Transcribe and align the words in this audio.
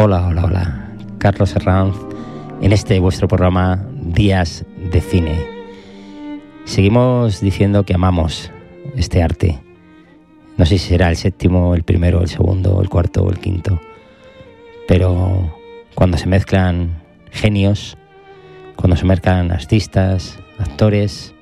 Hola, 0.00 0.28
hola, 0.28 0.44
hola. 0.44 0.88
Carlos 1.18 1.56
Herranz 1.56 1.96
en 2.62 2.72
este 2.72 3.00
vuestro 3.00 3.26
programa 3.26 3.84
Días 4.00 4.64
de 4.92 5.00
Cine. 5.00 5.34
Seguimos 6.66 7.40
diciendo 7.40 7.82
que 7.82 7.94
amamos 7.94 8.52
este 8.94 9.24
arte. 9.24 9.58
No 10.56 10.66
sé 10.66 10.78
si 10.78 10.90
será 10.90 11.10
el 11.10 11.16
séptimo, 11.16 11.74
el 11.74 11.82
primero, 11.82 12.20
el 12.20 12.28
segundo, 12.28 12.80
el 12.80 12.88
cuarto 12.88 13.24
o 13.24 13.30
el 13.30 13.40
quinto. 13.40 13.80
Pero 14.86 15.52
cuando 15.96 16.16
se 16.16 16.28
mezclan 16.28 17.02
genios, 17.32 17.98
cuando 18.76 18.94
se 18.94 19.04
mezclan 19.04 19.50
artistas, 19.50 20.38
actores, 20.60 21.34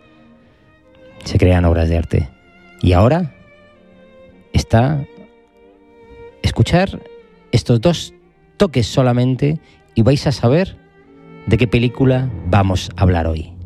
se 1.25 1.37
crean 1.37 1.67
obras 1.67 1.91
de 1.91 1.99
arte. 1.99 2.29
Y 2.81 2.95
ahora 2.95 3.35
está 4.55 5.05
escuchar 6.41 6.99
estos 7.53 7.83
dos 7.83 8.15
toques 8.57 8.87
solamente 8.87 9.61
y 9.95 10.03
vais 10.03 10.27
a 10.27 10.33
saber 10.33 10.77
de 11.47 11.57
qué 11.57 11.67
película 11.67 12.31
vamos 12.49 12.91
a 12.97 13.03
hablar 13.03 13.27
hoy. 13.27 13.57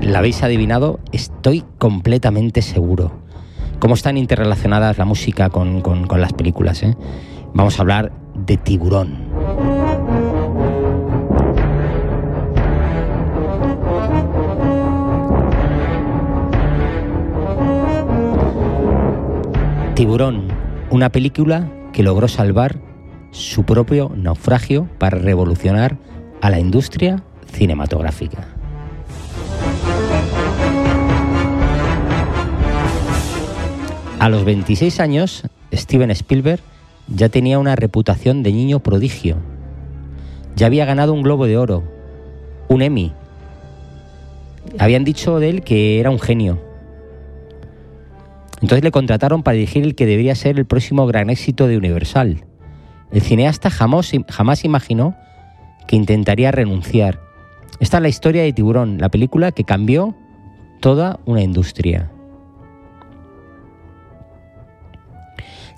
¿La 0.00 0.20
habéis 0.20 0.42
adivinado? 0.42 1.00
Estoy 1.12 1.64
completamente 1.78 2.62
seguro. 2.62 3.25
¿Cómo 3.86 3.94
están 3.94 4.16
interrelacionadas 4.16 4.98
la 4.98 5.04
música 5.04 5.48
con, 5.48 5.80
las 6.20 6.32
películas? 6.32 6.82
Eh? 6.82 6.96
Vamos 7.54 7.78
a 7.78 7.82
hablar 7.82 8.10
de 8.34 8.56
tiburón. 8.56 9.16
Tiburón, 19.94 20.48
una 20.90 21.10
película 21.10 21.70
que 21.92 22.02
logró 22.02 22.26
salvar 22.26 22.80
su 23.30 23.62
propio 23.62 24.10
naufragio 24.16 24.88
para 24.98 25.16
revolucionar 25.18 25.96
a 26.42 26.50
la 26.50 26.58
industria 26.58 27.22
cinematográfica. 27.52 28.55
A 34.18 34.30
los 34.30 34.44
26 34.44 34.98
años, 35.00 35.42
Steven 35.74 36.10
Spielberg 36.10 36.60
ya 37.06 37.28
tenía 37.28 37.58
una 37.58 37.76
reputación 37.76 38.42
de 38.42 38.50
niño 38.50 38.80
prodigio. 38.80 39.36
Ya 40.56 40.66
había 40.66 40.86
ganado 40.86 41.12
un 41.12 41.22
Globo 41.22 41.46
de 41.46 41.58
Oro, 41.58 41.84
un 42.68 42.80
Emmy. 42.80 43.12
Habían 44.78 45.04
dicho 45.04 45.38
de 45.38 45.50
él 45.50 45.62
que 45.62 46.00
era 46.00 46.10
un 46.10 46.18
genio. 46.18 46.58
Entonces 48.62 48.82
le 48.82 48.90
contrataron 48.90 49.42
para 49.42 49.56
dirigir 49.56 49.84
el 49.84 49.94
que 49.94 50.06
debería 50.06 50.34
ser 50.34 50.58
el 50.58 50.64
próximo 50.64 51.06
gran 51.06 51.28
éxito 51.28 51.68
de 51.68 51.76
Universal. 51.76 52.46
El 53.12 53.20
cineasta 53.20 53.68
jamás, 53.68 54.12
jamás 54.28 54.64
imaginó 54.64 55.14
que 55.86 55.94
intentaría 55.94 56.50
renunciar. 56.52 57.20
Esta 57.80 57.98
es 57.98 58.02
la 58.02 58.08
historia 58.08 58.42
de 58.42 58.52
Tiburón, 58.54 58.96
la 58.98 59.10
película 59.10 59.52
que 59.52 59.64
cambió 59.64 60.16
toda 60.80 61.20
una 61.26 61.42
industria. 61.42 62.10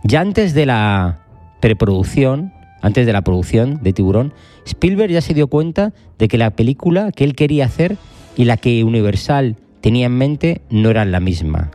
Ya 0.05 0.21
antes 0.21 0.55
de 0.55 0.67
la 0.67 1.21
preproducción, 1.61 2.53
antes 2.83 3.07
de 3.07 3.13
la 3.13 3.23
producción 3.23 3.83
de 3.83 3.93
Tiburón, 3.93 4.33
Spielberg 4.65 5.11
ya 5.11 5.21
se 5.21 5.35
dio 5.35 5.49
cuenta 5.49 5.93
de 6.19 6.29
que 6.29 6.39
la 6.39 6.51
película 6.51 7.11
que 7.13 7.25
él 7.25 7.35
quería 7.35 7.65
hacer 7.65 7.97
y 8.37 8.45
la 8.45 8.57
que 8.57 8.85
Universal 8.85 9.57
tenía 9.81 10.07
en 10.07 10.17
mente 10.17 10.63
no 10.71 10.91
eran 10.91 11.11
la 11.11 11.21
misma. 11.21 11.71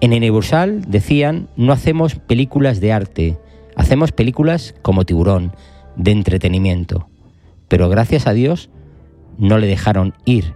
En 0.00 0.12
Universal 0.12 0.82
decían, 0.88 1.48
no 1.56 1.72
hacemos 1.72 2.14
películas 2.14 2.80
de 2.80 2.92
arte, 2.92 3.38
hacemos 3.76 4.12
películas 4.12 4.74
como 4.82 5.04
Tiburón, 5.04 5.52
de 5.96 6.12
entretenimiento. 6.12 7.08
Pero 7.66 7.88
gracias 7.88 8.26
a 8.26 8.32
Dios 8.32 8.70
no 9.36 9.58
le 9.58 9.66
dejaron 9.66 10.14
ir 10.24 10.54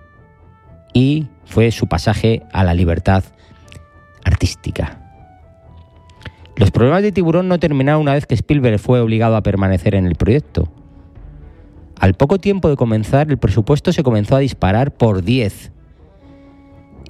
y 0.94 1.26
fue 1.44 1.70
su 1.72 1.88
pasaje 1.88 2.42
a 2.52 2.64
la 2.64 2.74
libertad 2.74 3.24
artística. 4.24 5.01
Los 6.56 6.70
problemas 6.70 7.02
de 7.02 7.12
Tiburón 7.12 7.48
no 7.48 7.58
terminaron 7.58 8.02
una 8.02 8.14
vez 8.14 8.26
que 8.26 8.34
Spielberg 8.34 8.78
fue 8.78 9.00
obligado 9.00 9.36
a 9.36 9.42
permanecer 9.42 9.94
en 9.94 10.06
el 10.06 10.16
proyecto. 10.16 10.68
Al 11.98 12.14
poco 12.14 12.38
tiempo 12.38 12.68
de 12.68 12.76
comenzar, 12.76 13.30
el 13.30 13.38
presupuesto 13.38 13.92
se 13.92 14.02
comenzó 14.02 14.36
a 14.36 14.40
disparar 14.40 14.92
por 14.92 15.22
10. 15.22 15.70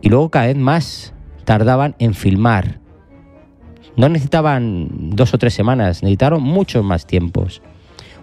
Y 0.01 0.09
luego 0.09 0.31
cada 0.31 0.47
vez 0.47 0.57
más 0.57 1.15
tardaban 1.45 1.97
en 1.99 2.15
filmar. 2.15 2.79
No 3.97 4.09
necesitaban 4.09 5.11
dos 5.17 5.35
o 5.35 5.39
tres 5.39 5.55
semanas, 5.55 6.03
necesitaron 6.03 6.43
muchos 6.43 6.85
más 6.85 7.07
tiempos. 7.07 7.63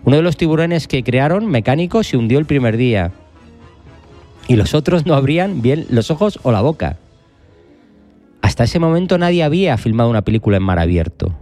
Uno 0.06 0.16
de 0.16 0.22
los 0.22 0.38
tiburones 0.38 0.88
que 0.88 1.04
crearon, 1.04 1.46
mecánicos, 1.46 2.08
se 2.08 2.18
hundió 2.18 2.40
el 2.40 2.46
primer 2.46 2.78
día. 2.78 3.12
Y 4.48 4.56
los 4.56 4.74
otros 4.74 5.06
no 5.06 5.14
abrían 5.14 5.62
bien 5.62 5.86
los 5.90 6.10
ojos 6.12 6.40
o 6.44 6.52
la 6.52 6.62
boca. 6.62 6.98
Hasta 8.60 8.72
ese 8.72 8.80
momento 8.80 9.18
nadie 9.18 9.42
había 9.42 9.78
filmado 9.78 10.10
una 10.10 10.26
película 10.26 10.58
en 10.58 10.64
mar 10.64 10.80
abierto. 10.80 11.34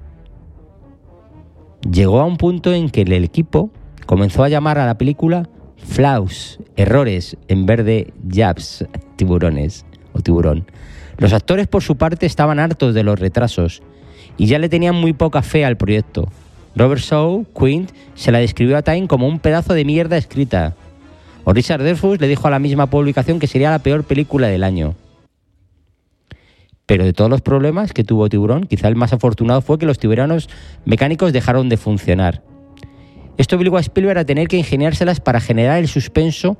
Llegó 1.92 2.20
a 2.20 2.26
un 2.26 2.38
punto 2.38 2.72
en 2.76 2.92
que 2.92 3.02
el 3.02 3.24
equipo 3.24 3.72
comenzó 4.06 4.44
a 4.44 4.50
llamar 4.50 4.78
a 4.78 4.86
la 4.86 5.00
película 5.00 5.50
flaws, 5.78 6.60
errores, 6.76 7.36
en 7.48 7.66
verde 7.66 8.14
jabs, 8.32 8.86
tiburones 9.16 9.84
o 10.14 10.20
tiburón. 10.20 10.68
Los 11.18 11.34
actores 11.34 11.66
por 11.66 11.82
su 11.82 11.96
parte 11.96 12.28
estaban 12.28 12.60
hartos 12.60 12.94
de 12.94 13.02
los 13.02 13.20
retrasos 13.20 13.82
y 14.38 14.46
ya 14.46 14.60
le 14.60 14.70
tenían 14.70 14.94
muy 14.94 15.14
poca 15.14 15.42
fe 15.42 15.66
al 15.66 15.76
proyecto. 15.76 16.30
Robert 16.76 17.02
Shaw, 17.02 17.48
Quint, 17.60 17.90
se 18.14 18.32
la 18.32 18.38
describió 18.38 18.78
a 18.78 18.84
Time 18.84 19.08
como 19.08 19.28
un 19.28 19.40
pedazo 19.40 19.74
de 19.74 19.86
mierda 19.86 20.18
escrita. 20.18 20.76
O 21.46 21.54
Richard 21.54 21.82
Dreyfuss 21.82 22.22
le 22.22 22.28
dijo 22.28 22.48
a 22.48 22.52
la 22.52 22.60
misma 22.60 22.92
publicación 22.92 23.40
que 23.40 23.48
sería 23.48 23.72
la 23.72 23.80
peor 23.80 24.04
película 24.04 24.50
del 24.50 24.64
año. 24.64 24.94
Pero 26.88 27.04
de 27.04 27.12
todos 27.12 27.30
los 27.30 27.42
problemas 27.42 27.92
que 27.92 28.06
tuvo 28.06 28.30
Tiburón, 28.30 28.64
quizá 28.64 28.88
el 28.88 28.96
más 28.96 29.12
afortunado 29.12 29.62
fue 29.62 29.78
que 29.78 29.86
los 29.86 30.00
tiburones 30.00 30.48
mecánicos 30.86 31.34
dejaron 31.34 31.68
de 31.68 31.76
funcionar. 31.76 32.44
Esto 33.38 33.58
obligó 33.58 33.76
a 33.76 33.82
Spielberg 33.82 34.18
a 34.18 34.26
tener 34.26 34.48
que 34.48 34.58
ingeniárselas 34.58 35.20
para 35.20 35.42
generar 35.42 35.80
el 35.80 35.90
suspenso 35.90 36.58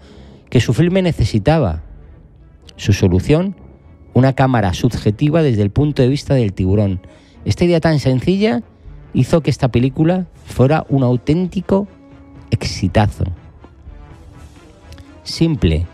que 0.50 0.60
su 0.60 0.74
filme 0.74 1.02
necesitaba. 1.02 1.82
Su 2.76 2.92
solución, 2.92 3.56
una 4.14 4.34
cámara 4.34 4.74
subjetiva 4.74 5.42
desde 5.42 5.62
el 5.62 5.72
punto 5.72 6.02
de 6.02 6.10
vista 6.10 6.36
del 6.36 6.52
tiburón. 6.52 7.00
Esta 7.46 7.64
idea 7.64 7.80
tan 7.80 8.00
sencilla 8.00 8.64
hizo 9.14 9.40
que 9.42 9.50
esta 9.50 9.70
película 9.70 10.28
fuera 10.46 10.86
un 10.90 11.04
auténtico 11.04 11.88
exitazo. 12.52 13.24
Simple, 15.24 15.88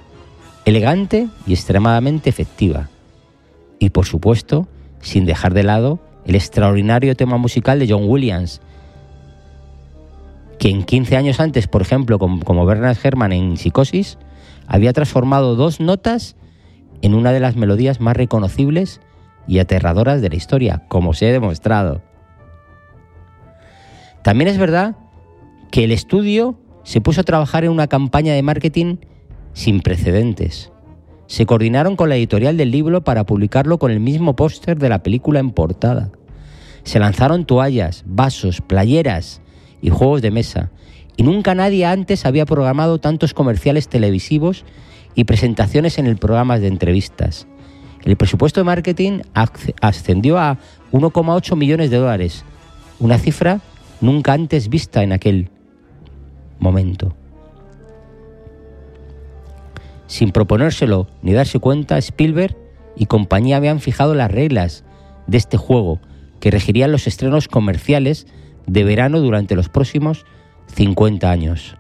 elegante 0.66 1.28
y 1.46 1.54
extremadamente 1.54 2.32
efectiva 2.32 2.90
y 3.84 3.90
por 3.90 4.06
supuesto, 4.06 4.68
sin 5.02 5.26
dejar 5.26 5.54
de 5.54 5.64
lado 5.64 6.00
el 6.26 6.36
extraordinario 6.36 7.18
tema 7.18 7.38
musical 7.38 7.80
de 7.80 7.88
John 7.90 8.06
Williams, 8.08 8.62
quien 10.58 10.84
15 10.84 11.18
años 11.18 11.42
antes, 11.42 11.68
por 11.68 11.82
ejemplo, 11.82 12.18
como, 12.18 12.66
Bernard 12.66 12.98
Herrmann 13.04 13.34
en 13.34 13.58
Psicosis, 13.58 14.18
había 14.68 14.94
transformado 14.94 15.56
dos 15.56 15.82
notas 15.82 16.38
en 17.02 17.14
una 17.14 17.34
de 17.34 17.42
las 17.42 17.58
melodías 17.58 18.00
más 18.00 18.16
reconocibles 18.16 19.02
y 19.50 19.60
aterradoras 19.60 20.22
de 20.22 20.30
la 20.30 20.38
historia, 20.38 20.84
como 20.88 21.14
se 21.14 21.28
ha 21.28 21.34
demostrado. 21.34 22.02
También 24.24 24.48
es 24.48 24.58
verdad 24.58 24.96
que 25.72 25.84
el 25.84 25.92
estudio 25.92 26.58
se 26.84 27.02
puso 27.02 27.20
a 27.20 27.26
trabajar 27.26 27.66
en 27.66 27.72
una 27.72 27.88
campaña 27.88 28.34
de 28.34 28.44
marketing 28.44 28.96
sin 29.52 29.82
precedentes 29.82 30.73
se 31.34 31.48
coordinaron 31.48 31.96
con 31.96 32.10
la 32.10 32.16
editorial 32.16 32.58
del 32.58 32.70
libro 32.70 33.04
para 33.04 33.26
publicarlo 33.26 33.80
con 33.80 33.90
el 33.90 34.00
mismo 34.00 34.36
póster 34.36 34.78
de 34.78 34.88
la 34.88 35.02
película 35.02 35.40
en 35.40 35.50
portada. 35.50 36.12
Se 36.84 37.00
lanzaron 37.00 37.46
toallas, 37.46 38.04
vasos, 38.06 38.62
playeras 38.62 39.42
y 39.82 39.90
juegos 39.90 40.22
de 40.22 40.30
mesa, 40.30 40.70
y 41.18 41.24
nunca 41.24 41.56
nadie 41.56 41.88
antes 41.88 42.28
había 42.28 42.46
programado 42.46 43.00
tantos 43.00 43.34
comerciales 43.34 43.88
televisivos 43.88 44.64
y 45.16 45.24
presentaciones 45.24 45.98
en 45.98 46.06
el 46.06 46.18
programa 46.18 46.60
de 46.60 46.68
entrevistas. 46.68 47.48
El 48.04 48.16
presupuesto 48.16 48.60
de 48.60 48.66
marketing 48.66 49.22
ascendió 49.82 50.38
a 50.38 50.60
1,8 50.92 51.56
millones 51.56 51.90
de 51.90 51.98
dólares, 51.98 52.46
una 53.00 53.18
cifra 53.18 53.60
nunca 54.02 54.34
antes 54.34 54.70
vista 54.70 55.02
en 55.02 55.14
aquel 55.14 55.50
momento. 56.60 57.16
Sin 60.14 60.32
proponérselo 60.32 61.08
ni 61.24 61.34
darse 61.34 61.58
cuenta, 61.58 61.98
Spielberg 61.98 62.56
y 62.96 63.08
compañía 63.08 63.58
habían 63.58 63.80
fijado 63.80 64.14
las 64.14 64.30
reglas 64.30 64.86
de 65.26 65.40
este 65.40 65.58
juego 65.58 66.02
que 66.40 66.52
regirían 66.52 66.92
los 66.92 67.08
estrenos 67.08 67.48
comerciales 67.48 68.28
de 68.68 68.84
verano 68.84 69.22
durante 69.22 69.56
los 69.56 69.70
próximos 69.70 70.28
50 70.68 71.32
años. 71.32 71.78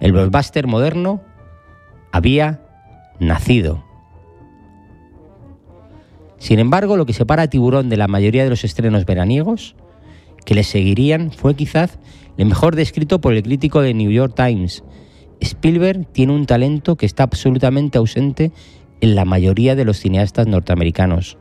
El 0.00 0.10
blockbuster 0.10 0.66
moderno 0.66 1.22
había 2.10 2.60
nacido. 3.20 3.84
Sin 6.38 6.58
embargo, 6.58 6.96
lo 6.96 7.06
que 7.06 7.12
separa 7.12 7.44
a 7.44 7.50
Tiburón 7.50 7.88
de 7.88 7.98
la 7.98 8.08
mayoría 8.08 8.42
de 8.42 8.50
los 8.50 8.64
estrenos 8.64 9.06
veraniegos 9.06 9.76
que 10.44 10.56
le 10.56 10.64
seguirían 10.64 11.30
fue 11.30 11.54
quizás 11.54 12.00
el 12.36 12.46
mejor 12.46 12.74
descrito 12.74 13.20
por 13.20 13.32
el 13.32 13.44
crítico 13.44 13.80
de 13.80 13.94
New 13.94 14.10
York 14.10 14.34
Times. 14.34 14.82
Spielberg 15.40 16.06
tiene 16.12 16.34
un 16.34 16.46
talento 16.46 16.96
que 16.96 17.06
está 17.06 17.22
absolutamente 17.22 17.98
ausente 17.98 18.52
en 19.00 19.14
la 19.14 19.24
mayoría 19.24 19.74
de 19.74 19.84
los 19.84 19.98
cineastas 19.98 20.46
norteamericanos. 20.46 21.38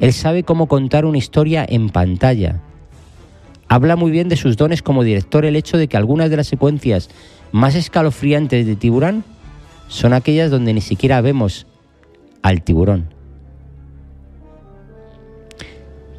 Él 0.00 0.12
sabe 0.12 0.42
cómo 0.42 0.66
contar 0.66 1.04
una 1.04 1.18
historia 1.18 1.64
en 1.68 1.90
pantalla. 1.90 2.60
Habla 3.68 3.96
muy 3.96 4.10
bien 4.10 4.28
de 4.28 4.36
sus 4.36 4.56
dones 4.56 4.82
como 4.82 5.04
director 5.04 5.44
el 5.44 5.56
hecho 5.56 5.78
de 5.78 5.86
que 5.86 5.96
algunas 5.96 6.30
de 6.30 6.36
las 6.36 6.48
secuencias 6.48 7.08
más 7.52 7.74
escalofriantes 7.74 8.66
de 8.66 8.76
Tiburón 8.76 9.24
son 9.88 10.12
aquellas 10.12 10.50
donde 10.50 10.72
ni 10.72 10.80
siquiera 10.80 11.20
vemos 11.20 11.66
al 12.42 12.62
tiburón. 12.62 13.12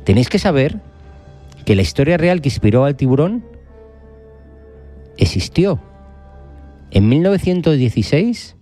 Tenéis 0.04 0.30
que 0.30 0.40
saber 0.40 0.80
que 1.66 1.75
la 1.75 1.81
historia 1.81 2.18
real 2.18 2.42
que 2.42 2.50
inspiró 2.50 2.86
al 2.86 2.96
tiburón 2.96 3.46
existió. 5.18 5.80
En 6.94 7.08
1916, 7.08 8.58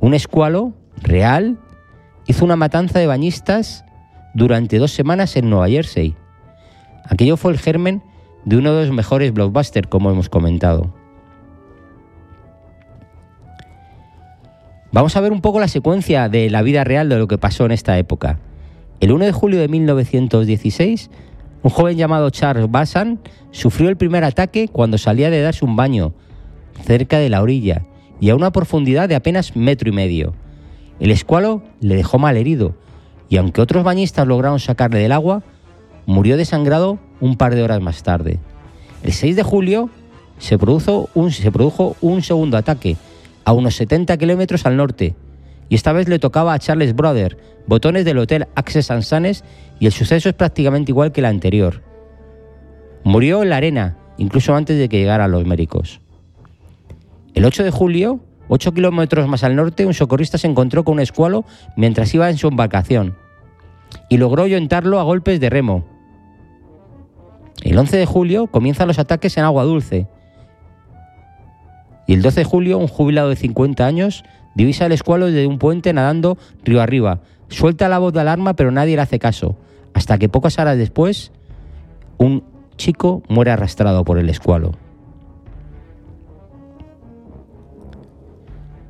un 0.00 0.14
escualo 0.14 0.72
real 1.02 1.58
hizo 2.26 2.46
una 2.46 2.56
matanza 2.56 2.98
de 2.98 3.06
bañistas 3.06 3.84
durante 4.32 4.78
dos 4.78 4.92
semanas 4.92 5.36
en 5.36 5.50
Nueva 5.50 5.68
Jersey. 5.68 6.16
Aquello 7.04 7.36
fue 7.36 7.52
el 7.52 7.58
germen 7.58 8.02
de 8.46 8.56
uno 8.56 8.72
de 8.72 8.86
los 8.86 8.94
mejores 8.94 9.34
blockbusters, 9.34 9.88
como 9.88 10.10
hemos 10.10 10.30
comentado. 10.30 10.94
Vamos 14.90 15.14
a 15.16 15.20
ver 15.20 15.30
un 15.30 15.42
poco 15.42 15.60
la 15.60 15.68
secuencia 15.68 16.30
de 16.30 16.48
la 16.48 16.62
vida 16.62 16.82
real 16.82 17.10
de 17.10 17.18
lo 17.18 17.28
que 17.28 17.36
pasó 17.36 17.66
en 17.66 17.72
esta 17.72 17.98
época. 17.98 18.38
El 19.00 19.12
1 19.12 19.26
de 19.26 19.32
julio 19.32 19.60
de 19.60 19.68
1916, 19.68 21.10
un 21.62 21.70
joven 21.70 21.98
llamado 21.98 22.30
Charles 22.30 22.70
Bassan 22.70 23.20
sufrió 23.50 23.90
el 23.90 23.98
primer 23.98 24.24
ataque 24.24 24.68
cuando 24.68 24.96
salía 24.96 25.28
de 25.28 25.42
darse 25.42 25.66
un 25.66 25.76
baño 25.76 26.14
cerca 26.84 27.18
de 27.18 27.28
la 27.28 27.42
orilla 27.42 27.82
y 28.20 28.30
a 28.30 28.34
una 28.34 28.50
profundidad 28.52 29.08
de 29.08 29.14
apenas 29.14 29.56
metro 29.56 29.88
y 29.88 29.92
medio. 29.92 30.34
El 30.98 31.10
escualo 31.10 31.62
le 31.80 31.96
dejó 31.96 32.18
mal 32.18 32.36
herido 32.36 32.74
y 33.28 33.36
aunque 33.36 33.60
otros 33.60 33.84
bañistas 33.84 34.26
lograron 34.26 34.60
sacarle 34.60 34.98
del 34.98 35.12
agua, 35.12 35.42
murió 36.04 36.36
desangrado 36.36 36.98
un 37.20 37.36
par 37.36 37.54
de 37.54 37.62
horas 37.62 37.80
más 37.80 38.02
tarde. 38.02 38.38
El 39.02 39.12
6 39.12 39.36
de 39.36 39.42
julio 39.42 39.88
se 40.38 40.58
produjo 40.58 41.08
un, 41.14 42.22
segundo 42.22 42.56
ataque 42.56 42.96
a 43.44 43.52
unos 43.52 43.76
70 43.76 44.16
kilómetros 44.16 44.66
al 44.66 44.76
norte, 44.76 45.14
y 45.68 45.76
esta 45.76 45.92
vez 45.92 46.08
le 46.08 46.18
tocaba 46.18 46.52
a 46.52 46.58
Charles 46.58 46.96
Brother, 46.96 47.38
botones 47.66 48.04
del 48.04 48.18
Hotel 48.18 48.48
Access 48.56 48.86
Sansanes, 48.86 49.44
y 49.78 49.86
el 49.86 49.92
suceso 49.92 50.28
es 50.28 50.34
prácticamente 50.34 50.90
igual 50.90 51.12
que 51.12 51.20
el 51.20 51.26
anterior. 51.26 51.82
Murió 53.04 53.42
en 53.42 53.50
la 53.50 53.56
arena, 53.56 53.96
incluso 54.18 54.54
antes 54.54 54.76
de 54.78 54.88
que 54.88 54.98
llegaran 54.98 55.30
los 55.30 55.46
médicos. 55.46 56.00
El 57.34 57.44
8 57.44 57.64
de 57.64 57.70
julio, 57.70 58.20
8 58.48 58.72
kilómetros 58.72 59.28
más 59.28 59.44
al 59.44 59.56
norte, 59.56 59.86
un 59.86 59.94
socorrista 59.94 60.38
se 60.38 60.46
encontró 60.46 60.84
con 60.84 60.94
un 60.94 61.00
escualo 61.00 61.44
mientras 61.76 62.12
iba 62.14 62.28
en 62.28 62.36
su 62.36 62.48
embarcación 62.48 63.16
y 64.08 64.18
logró 64.18 64.44
ayuntarlo 64.44 64.98
a 64.98 65.04
golpes 65.04 65.40
de 65.40 65.50
remo. 65.50 65.84
El 67.62 67.78
11 67.78 67.96
de 67.96 68.06
julio 68.06 68.46
comienzan 68.46 68.88
los 68.88 68.98
ataques 68.98 69.36
en 69.36 69.44
agua 69.44 69.64
dulce. 69.64 70.06
Y 72.06 72.14
el 72.14 72.22
12 72.22 72.40
de 72.40 72.44
julio, 72.44 72.78
un 72.78 72.88
jubilado 72.88 73.28
de 73.28 73.36
50 73.36 73.86
años 73.86 74.24
divisa 74.54 74.86
el 74.86 74.92
escualo 74.92 75.26
desde 75.26 75.46
un 75.46 75.58
puente 75.58 75.92
nadando 75.92 76.38
río 76.64 76.80
arriba. 76.80 77.20
Suelta 77.48 77.88
la 77.88 77.98
voz 77.98 78.12
de 78.12 78.20
alarma, 78.20 78.54
pero 78.54 78.70
nadie 78.70 78.96
le 78.96 79.02
hace 79.02 79.18
caso. 79.18 79.56
Hasta 79.94 80.18
que 80.18 80.28
pocas 80.28 80.58
horas 80.58 80.78
después, 80.78 81.32
un 82.18 82.44
chico 82.76 83.22
muere 83.28 83.50
arrastrado 83.50 84.04
por 84.04 84.18
el 84.18 84.30
escualo. 84.30 84.72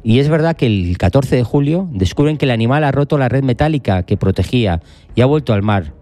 Y 0.03 0.19
es 0.19 0.29
verdad 0.29 0.57
que 0.57 0.67
el 0.67 0.97
14 0.97 1.37
de 1.37 1.45
julio 1.45 1.89
descubren 1.93 2.39
que 2.39 2.47
el 2.47 2.51
animal 2.51 2.85
ha 2.85 2.93
roto 2.93 3.19
la 3.19 3.29
red 3.29 3.43
metálica 3.43 4.03
que 4.05 4.17
protegía 4.17 4.81
y 5.15 5.21
ha 5.21 5.27
vuelto 5.27 5.53
al 5.53 5.63
mar. 5.63 5.93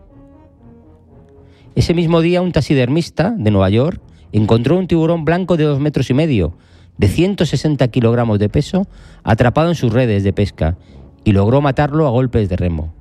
Ese 1.75 1.95
mismo 1.95 2.21
día 2.21 2.43
un 2.43 2.53
taxidermista 2.53 3.35
de 3.37 3.51
Nueva 3.51 3.71
York 3.71 4.01
encontró 4.33 4.79
un 4.79 4.87
tiburón 4.87 5.25
blanco 5.25 5.57
de 5.57 5.65
dos 5.65 5.81
metros 5.81 6.11
y 6.11 6.15
medio, 6.15 6.55
de 6.97 7.09
160 7.09 7.87
kilogramos 7.89 8.39
de 8.39 8.49
peso, 8.49 8.87
atrapado 9.23 9.69
en 9.69 9.75
sus 9.75 9.93
redes 9.93 10.25
de 10.25 10.33
pesca 10.33 10.77
y 11.25 11.33
logró 11.33 11.61
matarlo 11.61 12.07
a 12.07 12.11
golpes 12.11 12.49
de 12.49 12.57
remo. 12.57 12.93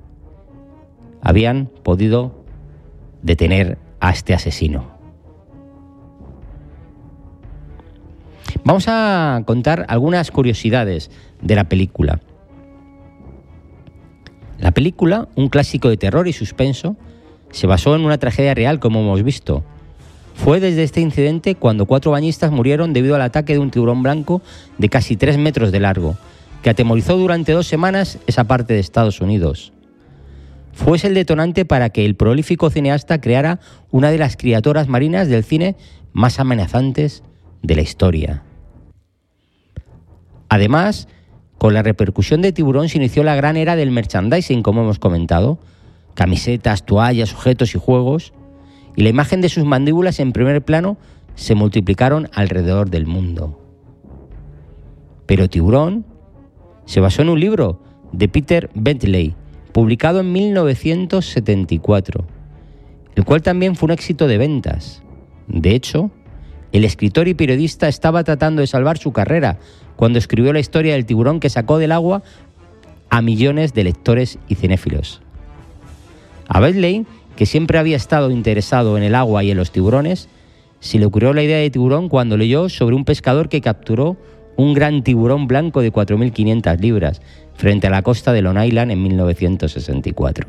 Habían 1.20 1.70
podido 1.82 2.44
detener 3.22 3.78
a 4.00 4.10
este 4.10 4.34
asesino. 4.34 4.97
Vamos 8.68 8.84
a 8.86 9.44
contar 9.46 9.86
algunas 9.88 10.30
curiosidades 10.30 11.10
de 11.40 11.54
la 11.54 11.70
película. 11.70 12.20
La 14.58 14.72
película, 14.72 15.26
un 15.36 15.48
clásico 15.48 15.88
de 15.88 15.96
terror 15.96 16.28
y 16.28 16.34
suspenso, 16.34 16.94
se 17.50 17.66
basó 17.66 17.96
en 17.96 18.02
una 18.02 18.18
tragedia 18.18 18.52
real 18.52 18.78
como 18.78 19.00
hemos 19.00 19.22
visto. 19.22 19.64
Fue 20.34 20.60
desde 20.60 20.82
este 20.82 21.00
incidente 21.00 21.54
cuando 21.54 21.86
cuatro 21.86 22.10
bañistas 22.10 22.52
murieron 22.52 22.92
debido 22.92 23.14
al 23.14 23.22
ataque 23.22 23.54
de 23.54 23.58
un 23.58 23.70
tiburón 23.70 24.02
blanco 24.02 24.42
de 24.76 24.90
casi 24.90 25.16
tres 25.16 25.38
metros 25.38 25.72
de 25.72 25.80
largo, 25.80 26.18
que 26.62 26.68
atemorizó 26.68 27.16
durante 27.16 27.52
dos 27.52 27.66
semanas 27.66 28.18
esa 28.26 28.44
parte 28.44 28.74
de 28.74 28.80
Estados 28.80 29.22
Unidos. 29.22 29.72
Fue 30.74 30.98
el 31.04 31.14
detonante 31.14 31.64
para 31.64 31.88
que 31.88 32.04
el 32.04 32.16
prolífico 32.16 32.68
cineasta 32.68 33.18
creara 33.18 33.60
una 33.90 34.10
de 34.10 34.18
las 34.18 34.36
criaturas 34.36 34.88
marinas 34.88 35.28
del 35.28 35.42
cine 35.42 35.74
más 36.12 36.38
amenazantes 36.38 37.22
de 37.62 37.74
la 37.74 37.80
historia. 37.80 38.42
Además, 40.48 41.08
con 41.58 41.74
la 41.74 41.82
repercusión 41.82 42.40
de 42.40 42.52
Tiburón 42.52 42.88
se 42.88 42.98
inició 42.98 43.24
la 43.24 43.34
gran 43.34 43.56
era 43.56 43.76
del 43.76 43.90
merchandising, 43.90 44.62
como 44.62 44.82
hemos 44.82 44.98
comentado, 44.98 45.58
camisetas, 46.14 46.84
toallas, 46.86 47.34
objetos 47.34 47.74
y 47.74 47.78
juegos, 47.78 48.32
y 48.96 49.02
la 49.02 49.08
imagen 49.08 49.40
de 49.40 49.48
sus 49.48 49.64
mandíbulas 49.64 50.20
en 50.20 50.32
primer 50.32 50.62
plano 50.62 50.96
se 51.34 51.54
multiplicaron 51.54 52.28
alrededor 52.32 52.90
del 52.90 53.06
mundo. 53.06 53.60
Pero 55.26 55.48
Tiburón 55.48 56.04
se 56.84 57.00
basó 57.00 57.22
en 57.22 57.28
un 57.28 57.38
libro 57.38 57.80
de 58.12 58.28
Peter 58.28 58.70
Bentley, 58.74 59.36
publicado 59.72 60.20
en 60.20 60.32
1974, 60.32 62.26
el 63.14 63.24
cual 63.24 63.42
también 63.42 63.76
fue 63.76 63.88
un 63.88 63.92
éxito 63.92 64.26
de 64.26 64.38
ventas. 64.38 65.02
De 65.46 65.74
hecho, 65.74 66.10
el 66.72 66.84
escritor 66.84 67.28
y 67.28 67.34
periodista 67.34 67.88
estaba 67.88 68.24
tratando 68.24 68.60
de 68.60 68.66
salvar 68.66 68.98
su 68.98 69.12
carrera 69.12 69.58
cuando 69.96 70.18
escribió 70.18 70.52
la 70.52 70.60
historia 70.60 70.94
del 70.94 71.06
tiburón 71.06 71.40
que 71.40 71.50
sacó 71.50 71.78
del 71.78 71.92
agua 71.92 72.22
a 73.10 73.22
millones 73.22 73.72
de 73.74 73.84
lectores 73.84 74.38
y 74.48 74.54
cinéfilos. 74.54 75.22
A 76.46 76.60
Bentley, 76.60 77.06
que 77.36 77.46
siempre 77.46 77.78
había 77.78 77.96
estado 77.96 78.30
interesado 78.30 78.96
en 78.96 79.02
el 79.02 79.14
agua 79.14 79.44
y 79.44 79.50
en 79.50 79.56
los 79.56 79.70
tiburones, 79.70 80.28
se 80.80 80.98
le 80.98 81.06
ocurrió 81.06 81.32
la 81.32 81.42
idea 81.42 81.58
de 81.58 81.70
tiburón 81.70 82.08
cuando 82.08 82.36
leyó 82.36 82.68
sobre 82.68 82.94
un 82.94 83.04
pescador 83.04 83.48
que 83.48 83.60
capturó 83.60 84.16
un 84.56 84.74
gran 84.74 85.02
tiburón 85.02 85.46
blanco 85.46 85.80
de 85.80 85.92
4.500 85.92 86.78
libras 86.80 87.22
frente 87.54 87.86
a 87.86 87.90
la 87.90 88.02
costa 88.02 88.32
de 88.32 88.42
Long 88.42 88.62
Island 88.62 88.90
en 88.90 89.02
1964. 89.02 90.46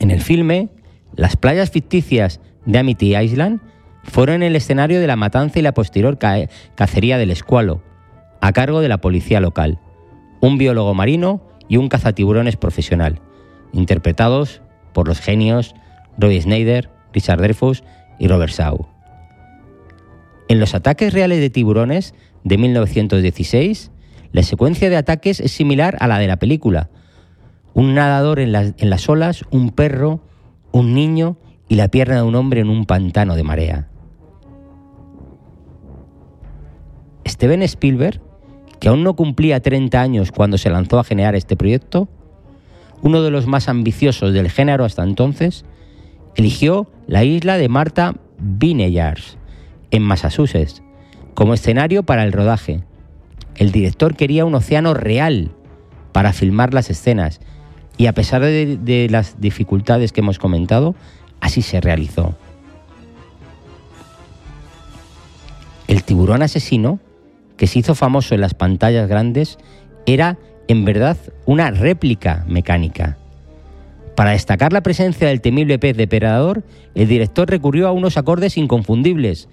En 0.00 0.10
el 0.10 0.20
filme, 0.20 0.68
las 1.14 1.36
playas 1.36 1.70
ficticias 1.70 2.40
de 2.64 2.78
Amity 2.78 3.16
Island 3.16 3.60
fueron 4.06 4.42
el 4.42 4.56
escenario 4.56 5.00
de 5.00 5.06
la 5.06 5.16
matanza 5.16 5.58
y 5.58 5.62
la 5.62 5.74
posterior 5.74 6.18
cacería 6.74 7.18
del 7.18 7.30
escualo, 7.30 7.82
a 8.40 8.52
cargo 8.52 8.80
de 8.80 8.88
la 8.88 8.98
policía 8.98 9.40
local, 9.40 9.78
un 10.40 10.58
biólogo 10.58 10.94
marino 10.94 11.42
y 11.68 11.76
un 11.76 11.88
cazatiburones 11.88 12.56
profesional, 12.56 13.20
interpretados 13.72 14.62
por 14.92 15.08
los 15.08 15.20
genios 15.20 15.74
Roy 16.18 16.40
Snyder, 16.40 16.90
Richard 17.12 17.40
Dreyfuss 17.40 17.82
y 18.18 18.28
Robert 18.28 18.52
Shaw. 18.52 18.86
En 20.48 20.60
los 20.60 20.74
ataques 20.74 21.12
reales 21.12 21.40
de 21.40 21.50
tiburones 21.50 22.14
de 22.44 22.56
1916, 22.56 23.90
la 24.32 24.42
secuencia 24.42 24.88
de 24.88 24.96
ataques 24.96 25.40
es 25.40 25.50
similar 25.50 25.96
a 26.00 26.06
la 26.06 26.18
de 26.18 26.28
la 26.28 26.36
película. 26.36 26.88
Un 27.74 27.94
nadador 27.94 28.38
en 28.38 28.52
las 28.52 29.08
olas, 29.08 29.44
un 29.50 29.70
perro, 29.70 30.20
un 30.72 30.94
niño 30.94 31.36
y 31.68 31.74
la 31.74 31.88
pierna 31.88 32.16
de 32.16 32.22
un 32.22 32.36
hombre 32.36 32.60
en 32.60 32.70
un 32.70 32.86
pantano 32.86 33.34
de 33.34 33.42
marea. 33.42 33.88
Steven 37.26 37.62
Spielberg, 37.62 38.20
que 38.80 38.88
aún 38.88 39.02
no 39.02 39.16
cumplía 39.16 39.60
30 39.60 40.00
años 40.00 40.32
cuando 40.32 40.58
se 40.58 40.70
lanzó 40.70 40.98
a 40.98 41.04
generar 41.04 41.34
este 41.34 41.56
proyecto, 41.56 42.08
uno 43.02 43.22
de 43.22 43.30
los 43.30 43.46
más 43.46 43.68
ambiciosos 43.68 44.32
del 44.32 44.50
género 44.50 44.84
hasta 44.84 45.02
entonces, 45.02 45.64
eligió 46.34 46.88
la 47.06 47.24
isla 47.24 47.56
de 47.58 47.68
Martha 47.68 48.14
Vineyards, 48.38 49.38
en 49.90 50.02
Massachusetts, 50.02 50.82
como 51.34 51.54
escenario 51.54 52.02
para 52.02 52.24
el 52.24 52.32
rodaje. 52.32 52.82
El 53.56 53.72
director 53.72 54.16
quería 54.16 54.44
un 54.44 54.54
océano 54.54 54.94
real 54.94 55.50
para 56.12 56.32
filmar 56.32 56.74
las 56.74 56.90
escenas 56.90 57.40
y 57.96 58.06
a 58.06 58.12
pesar 58.12 58.42
de 58.42 59.08
las 59.10 59.40
dificultades 59.40 60.12
que 60.12 60.20
hemos 60.20 60.38
comentado, 60.38 60.94
así 61.40 61.62
se 61.62 61.80
realizó. 61.80 62.34
El 65.88 66.02
tiburón 66.02 66.42
asesino, 66.42 66.98
que 67.56 67.66
se 67.66 67.78
hizo 67.78 67.94
famoso 67.94 68.34
en 68.34 68.40
las 68.40 68.54
pantallas 68.54 69.08
grandes, 69.08 69.58
era 70.06 70.38
en 70.68 70.84
verdad 70.84 71.16
una 71.46 71.70
réplica 71.70 72.44
mecánica. 72.48 73.18
Para 74.14 74.30
destacar 74.30 74.72
la 74.72 74.82
presencia 74.82 75.28
del 75.28 75.42
temible 75.42 75.78
pez 75.78 75.96
depredador, 75.96 76.64
el 76.94 77.06
director 77.06 77.48
recurrió 77.48 77.86
a 77.86 77.92
unos 77.92 78.16
acordes 78.16 78.56
inconfundibles, 78.56 79.48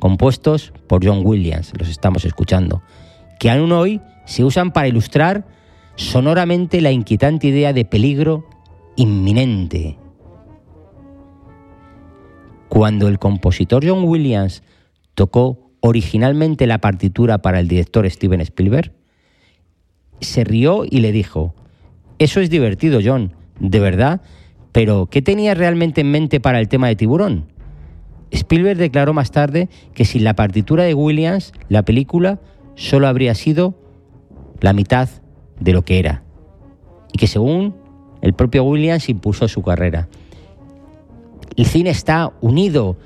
compuestos 0.00 0.72
por 0.86 1.06
John 1.06 1.22
Williams, 1.24 1.72
los 1.78 1.88
estamos 1.88 2.24
escuchando, 2.24 2.82
que 3.38 3.50
aún 3.50 3.70
hoy 3.72 4.00
se 4.26 4.44
usan 4.44 4.72
para 4.72 4.88
ilustrar 4.88 5.46
sonoramente 5.94 6.80
la 6.80 6.90
inquietante 6.90 7.48
idea 7.48 7.72
de 7.72 7.84
peligro 7.84 8.48
inminente. 8.96 9.98
Cuando 12.68 13.08
el 13.08 13.18
compositor 13.18 13.86
John 13.86 14.04
Williams 14.04 14.62
tocó 15.14 15.67
originalmente 15.80 16.66
la 16.66 16.78
partitura 16.78 17.38
para 17.38 17.60
el 17.60 17.68
director 17.68 18.08
Steven 18.08 18.40
Spielberg, 18.40 18.92
se 20.20 20.44
rió 20.44 20.84
y 20.88 21.00
le 21.00 21.12
dijo, 21.12 21.54
eso 22.18 22.40
es 22.40 22.50
divertido, 22.50 23.00
John, 23.04 23.34
de 23.60 23.80
verdad, 23.80 24.20
pero 24.72 25.06
¿qué 25.06 25.22
tenía 25.22 25.54
realmente 25.54 26.00
en 26.00 26.10
mente 26.10 26.40
para 26.40 26.60
el 26.60 26.68
tema 26.68 26.88
de 26.88 26.96
tiburón? 26.96 27.46
Spielberg 28.30 28.78
declaró 28.78 29.14
más 29.14 29.30
tarde 29.30 29.68
que 29.94 30.04
sin 30.04 30.24
la 30.24 30.34
partitura 30.34 30.84
de 30.84 30.94
Williams, 30.94 31.52
la 31.68 31.82
película 31.82 32.40
solo 32.74 33.08
habría 33.08 33.34
sido 33.34 33.74
la 34.60 34.72
mitad 34.72 35.08
de 35.60 35.72
lo 35.72 35.82
que 35.82 35.98
era. 35.98 36.22
Y 37.12 37.18
que 37.18 37.26
según 37.26 37.74
el 38.20 38.34
propio 38.34 38.64
Williams 38.64 39.08
impulsó 39.08 39.48
su 39.48 39.62
carrera. 39.62 40.08
El 41.56 41.66
cine 41.66 41.90
está 41.90 42.32
unido, 42.40 42.96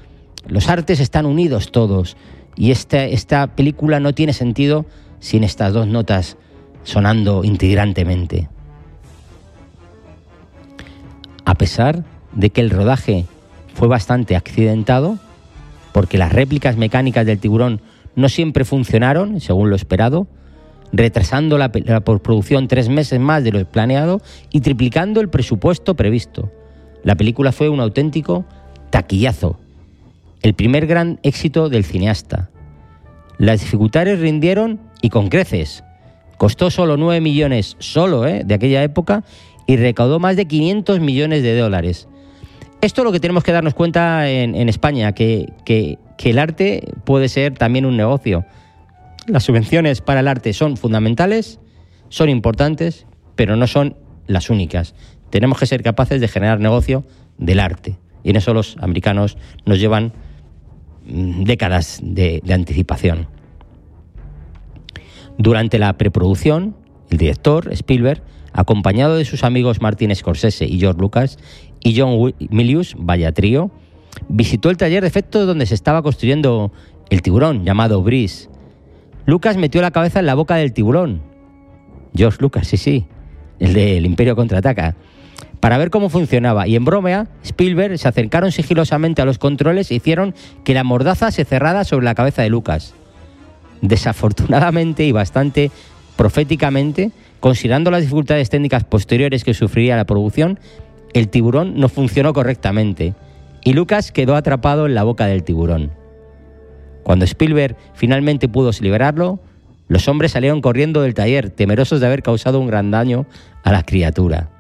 los 0.47 0.69
artes 0.69 1.01
están 1.01 1.27
unidos 1.27 1.71
todos. 1.71 2.17
Y 2.57 2.71
esta, 2.71 3.05
esta 3.05 3.47
película 3.49 4.01
no 4.01 4.15
tiene 4.15 4.33
sentido 4.33 4.87
sin 5.21 5.45
estas 5.45 5.73
dos 5.73 5.87
notas 5.87 6.37
sonando 6.85 7.45
integrantemente. 7.45 8.49
A 11.45 11.55
pesar 11.55 12.05
de 12.33 12.51
que 12.51 12.61
el 12.61 12.71
rodaje 12.71 13.27
fue 13.75 13.89
bastante 13.89 14.37
accidentado, 14.37 15.19
porque 15.93 16.19
las 16.19 16.33
réplicas 16.33 16.77
mecánicas 16.77 17.27
del 17.27 17.39
tiburón 17.39 17.81
no 18.15 18.29
siempre 18.29 18.65
funcionaron, 18.65 19.41
según 19.41 19.71
lo 19.71 19.77
esperado, 19.77 20.27
retrasando 20.93 21.59
la, 21.59 21.71
la 21.85 22.01
postproducción 22.01 22.69
tres 22.69 22.89
meses 22.89 23.19
más 23.19 23.45
de 23.45 23.53
lo 23.53 23.65
planeado 23.65 24.21
y 24.51 24.61
triplicando 24.61 25.21
el 25.21 25.31
presupuesto 25.31 25.95
previsto. 25.95 26.51
La 27.03 27.17
película 27.17 27.53
fue 27.53 27.69
un 27.69 27.81
auténtico 27.81 28.45
taquillazo, 28.91 29.59
el 30.43 30.55
primer 30.55 30.87
gran 30.87 31.21
éxito 31.23 31.69
del 31.69 31.85
cineasta. 31.85 32.51
Las 33.39 33.61
dificultades 33.61 34.21
rindieron 34.21 34.81
y 35.01 35.09
con 35.09 35.29
creces. 35.29 35.85
Costó 36.37 36.71
solo 36.71 36.97
9 36.97 37.21
millones, 37.21 37.77
solo 37.79 38.27
¿eh? 38.27 38.43
de 38.45 38.55
aquella 38.55 38.83
época, 38.83 39.25
y 39.67 39.77
recaudó 39.77 40.19
más 40.19 40.37
de 40.37 40.47
500 40.47 41.01
millones 41.01 41.43
de 41.43 41.57
dólares. 41.57 42.09
Esto 42.81 43.03
es 43.03 43.05
lo 43.05 43.13
que 43.13 43.21
tenemos 43.21 43.45
que 43.45 43.53
darnos 43.53 43.75
cuenta 43.75 44.29
en, 44.29 44.69
España, 44.69 45.13
que, 45.13 45.53
que 45.65 45.99
el 46.25 46.39
arte 46.41 46.89
puede 47.05 47.29
ser 47.29 47.55
también 47.55 47.87
un 47.87 47.97
negocio. 47.97 48.45
Las 49.29 49.45
subvenciones 49.45 50.01
para 50.01 50.19
el 50.19 50.27
arte 50.27 50.53
son 50.53 50.77
fundamentales, 50.77 51.61
son 52.09 52.29
importantes, 52.29 53.07
pero 53.37 53.55
no 53.55 53.69
son 53.69 53.97
las 54.27 54.51
únicas. 54.51 54.97
Tenemos 55.31 55.61
que 55.61 55.67
ser 55.67 55.85
capaces 55.85 56.21
de 56.21 56.27
generar 56.27 56.59
negocio 56.59 57.05
del 57.39 57.61
arte. 57.61 57.99
Y 58.25 58.31
en 58.31 58.37
eso 58.37 58.53
los 58.53 58.77
americanos 58.81 59.39
nos 59.65 59.79
llevan 59.79 60.13
décadas 61.07 62.01
de, 62.03 62.43
anticipación. 62.53 63.29
Durante 65.39 65.79
la 65.79 65.97
preproducción, 65.97 66.77
el 67.11 67.19
director, 67.19 67.73
Spielberg, 67.73 68.23
acompañado 68.53 69.17
de 69.17 69.25
sus 69.25 69.45
amigos 69.45 69.81
Martin 69.81 70.15
Scorsese 70.15 70.67
y 70.67 70.79
George 70.79 71.01
Lucas 71.01 71.39
y 71.81 71.99
John 71.99 72.35
Milius, 72.51 72.95
vaya 72.99 73.33
trío, 73.33 73.71
visitó 74.29 74.71
el 74.71 74.77
taller 74.77 75.03
de 75.03 75.09
efectos 75.09 75.47
donde 75.47 75.67
se 75.67 75.75
estaba 75.75 76.03
construyendo 76.03 76.73
el 77.11 77.23
tiburón 77.23 77.65
llamado 77.65 78.03
Breeze. 78.03 78.49
Lucas 79.27 79.57
metió 79.57 79.81
la 79.81 79.91
cabeza 79.91 80.21
en 80.21 80.27
la 80.27 80.35
boca 80.35 80.57
del 80.57 80.73
tiburón. 80.73 81.23
George 82.15 82.39
Lucas, 82.41 82.67
sí, 82.67 82.77
sí, 82.77 83.07
el 83.59 83.73
del 83.73 84.05
Imperio 84.05 84.37
contraataca 84.37 84.97
para 85.63 85.79
ver 85.79 85.91
cómo 85.91 86.09
funcionaba 86.09 86.67
y 86.67 86.75
en 86.75 86.85
bromea, 86.85 87.29
Spielberg 87.45 87.97
se 87.97 88.09
acercaron 88.09 88.51
sigilosamente 88.51 89.23
a 89.23 89.25
los 89.25 89.39
controles 89.39 89.93
e 89.93 89.95
hicieron 89.95 90.35
que 90.65 90.75
la 90.75 90.83
mordaza 90.83 91.31
se 91.31 91.45
cerrara 91.45 91.85
sobre 91.85 92.05
la 92.05 92.17
cabeza 92.17 92.43
de 92.43 92.49
Lucas. 92.49 92.95
Desafortunadamente 93.81 95.05
y 95.05 95.13
bastante 95.13 95.71
proféticamente, 96.17 97.13
considerando 97.39 97.93
las 97.93 98.01
dificultades 98.01 98.51
técnicas 98.51 98.83
posteriores 98.83 99.45
que 99.45 99.55
sufriría 99.55 99.95
la 99.95 100.05
producción, 100.05 100.59
el 101.15 101.29
tiburón 101.29 101.79
no 101.79 101.89
funcionó 101.89 102.33
correctamente 102.33 103.15
y 103.63 103.75
Lucas 103.75 104.11
quedó 104.11 104.35
atrapado 104.35 104.87
en 104.87 104.97
la 104.97 105.05
boca 105.05 105.27
del 105.27 105.45
tiburón. 105.45 105.93
Cuando 107.05 107.25
Spielberg 107.25 107.77
finalmente 107.95 108.49
pudo 108.49 108.73
liberarlo, 108.81 109.39
los 109.87 110.09
hombres 110.09 110.33
salieron 110.33 110.61
corriendo 110.61 111.03
del 111.03 111.15
taller, 111.15 111.51
temerosos 111.51 112.01
de 112.01 112.07
haber 112.07 112.25
causado 112.25 112.59
un 112.59 112.67
gran 112.67 112.91
daño 112.91 113.27
a 113.63 113.71
la 113.71 113.85
criatura 113.85 114.52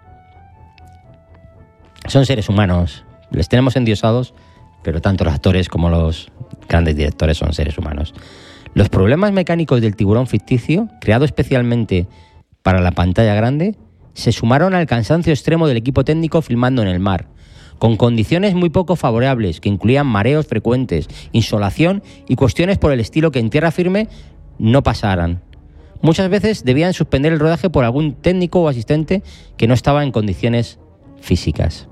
son 2.08 2.26
seres 2.26 2.48
humanos, 2.48 3.04
les 3.30 3.48
tenemos 3.48 3.76
endiosados, 3.76 4.34
pero 4.82 5.00
tanto 5.00 5.24
los 5.24 5.34
actores 5.34 5.68
como 5.68 5.88
los 5.88 6.30
grandes 6.68 6.96
directores 6.96 7.38
son 7.38 7.52
seres 7.52 7.78
humanos. 7.78 8.14
Los 8.74 8.88
problemas 8.88 9.32
mecánicos 9.32 9.80
del 9.80 9.96
tiburón 9.96 10.26
ficticio, 10.26 10.88
creado 11.00 11.24
especialmente 11.24 12.06
para 12.62 12.80
la 12.80 12.92
pantalla 12.92 13.34
grande, 13.34 13.76
se 14.14 14.32
sumaron 14.32 14.74
al 14.74 14.86
cansancio 14.86 15.32
extremo 15.32 15.68
del 15.68 15.76
equipo 15.76 16.04
técnico 16.04 16.42
filmando 16.42 16.82
en 16.82 16.88
el 16.88 17.00
mar, 17.00 17.28
con 17.78 17.96
condiciones 17.96 18.54
muy 18.54 18.70
poco 18.70 18.96
favorables 18.96 19.60
que 19.60 19.68
incluían 19.68 20.06
mareos 20.06 20.46
frecuentes, 20.46 21.08
insolación 21.32 22.02
y 22.28 22.36
cuestiones 22.36 22.78
por 22.78 22.92
el 22.92 23.00
estilo 23.00 23.30
que 23.30 23.40
en 23.40 23.50
tierra 23.50 23.70
firme 23.70 24.08
no 24.58 24.82
pasaran. 24.82 25.42
Muchas 26.00 26.28
veces 26.28 26.64
debían 26.64 26.94
suspender 26.94 27.32
el 27.32 27.40
rodaje 27.40 27.70
por 27.70 27.84
algún 27.84 28.14
técnico 28.14 28.60
o 28.60 28.68
asistente 28.68 29.22
que 29.56 29.68
no 29.68 29.74
estaba 29.74 30.02
en 30.02 30.12
condiciones 30.12 30.78
físicas. 31.20 31.88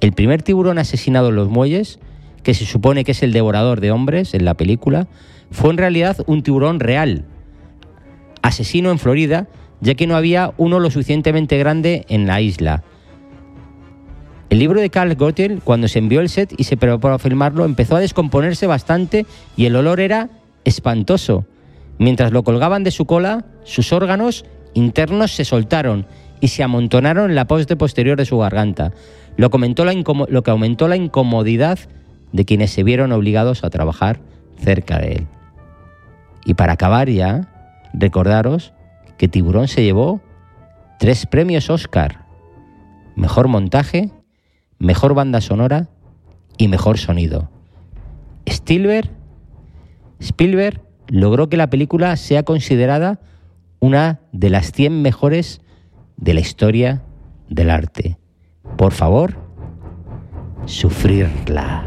El 0.00 0.12
primer 0.12 0.42
tiburón 0.42 0.78
asesinado 0.78 1.30
en 1.30 1.36
los 1.36 1.48
muelles, 1.48 1.98
que 2.42 2.54
se 2.54 2.66
supone 2.66 3.04
que 3.04 3.12
es 3.12 3.22
el 3.22 3.32
devorador 3.32 3.80
de 3.80 3.90
hombres 3.90 4.34
en 4.34 4.44
la 4.44 4.54
película, 4.54 5.08
fue 5.50 5.70
en 5.70 5.78
realidad 5.78 6.18
un 6.26 6.42
tiburón 6.42 6.80
real, 6.80 7.24
asesino 8.42 8.90
en 8.90 8.98
Florida, 8.98 9.48
ya 9.80 9.94
que 9.94 10.06
no 10.06 10.16
había 10.16 10.52
uno 10.56 10.78
lo 10.80 10.90
suficientemente 10.90 11.58
grande 11.58 12.04
en 12.08 12.26
la 12.26 12.40
isla. 12.40 12.84
El 14.48 14.60
libro 14.60 14.80
de 14.80 14.90
Carl 14.90 15.14
Gottel, 15.16 15.60
cuando 15.62 15.88
se 15.88 15.98
envió 15.98 16.20
el 16.20 16.28
set 16.28 16.54
y 16.56 16.64
se 16.64 16.76
preparó 16.76 17.00
para 17.00 17.18
filmarlo, 17.18 17.64
empezó 17.64 17.96
a 17.96 18.00
descomponerse 18.00 18.66
bastante 18.66 19.26
y 19.56 19.66
el 19.66 19.74
olor 19.74 20.00
era 20.00 20.30
espantoso. 20.64 21.46
Mientras 21.98 22.30
lo 22.30 22.44
colgaban 22.44 22.84
de 22.84 22.90
su 22.90 23.06
cola, 23.06 23.44
sus 23.64 23.92
órganos 23.92 24.44
internos 24.74 25.32
se 25.32 25.44
soltaron 25.44 26.06
y 26.40 26.48
se 26.48 26.62
amontonaron 26.62 27.30
en 27.30 27.34
la 27.34 27.46
poste 27.46 27.76
posterior 27.76 28.16
de 28.16 28.26
su 28.26 28.38
garganta, 28.38 28.92
lo, 29.36 29.50
comentó 29.50 29.84
lo 29.84 30.42
que 30.42 30.50
aumentó 30.50 30.88
la 30.88 30.96
incomodidad 30.96 31.78
de 32.32 32.44
quienes 32.44 32.70
se 32.70 32.82
vieron 32.82 33.12
obligados 33.12 33.64
a 33.64 33.70
trabajar 33.70 34.20
cerca 34.58 34.98
de 34.98 35.12
él. 35.12 35.26
Y 36.44 36.54
para 36.54 36.74
acabar 36.74 37.08
ya, 37.08 37.48
recordaros 37.92 38.72
que 39.18 39.28
Tiburón 39.28 39.68
se 39.68 39.82
llevó 39.82 40.20
tres 40.98 41.26
premios 41.26 41.70
Oscar. 41.70 42.26
Mejor 43.16 43.48
montaje, 43.48 44.10
mejor 44.78 45.14
banda 45.14 45.40
sonora 45.40 45.88
y 46.58 46.68
mejor 46.68 46.98
sonido. 46.98 47.50
Spielberg, 48.44 49.10
Spielberg 50.20 50.80
logró 51.08 51.48
que 51.48 51.56
la 51.56 51.70
película 51.70 52.16
sea 52.16 52.42
considerada 52.42 53.20
una 53.80 54.20
de 54.32 54.50
las 54.50 54.72
100 54.72 55.02
mejores 55.02 55.60
de 56.16 56.34
la 56.34 56.40
historia 56.40 57.02
del 57.48 57.70
arte. 57.70 58.18
Por 58.76 58.92
favor, 58.92 59.34
sufrirla. 60.66 61.84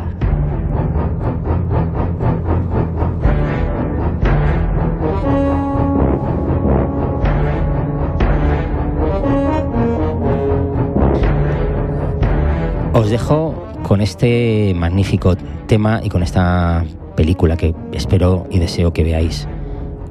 Os 12.94 13.10
dejo 13.10 13.56
con 13.84 14.02
este 14.02 14.74
magnífico 14.76 15.36
tema 15.68 16.02
y 16.04 16.10
con 16.10 16.22
esta 16.22 16.84
película 17.16 17.58
que 17.58 17.74
espero 17.92 18.46
y 18.50 18.60
deseo 18.60 18.94
que 18.94 19.04
veáis. 19.04 19.48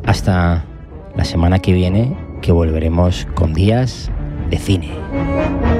Hasta 0.05 0.65
la 1.15 1.25
semana 1.25 1.59
que 1.59 1.73
viene 1.73 2.17
que 2.41 2.53
volveremos 2.53 3.27
con 3.35 3.53
días 3.53 4.11
de 4.51 4.59
cine. 4.59 5.78